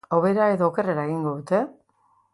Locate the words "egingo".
1.09-1.37